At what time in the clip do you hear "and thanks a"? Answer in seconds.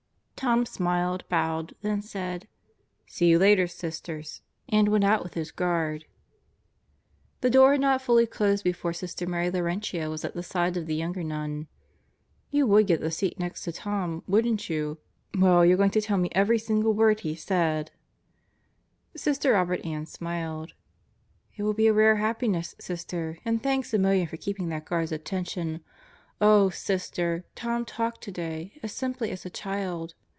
23.45-23.99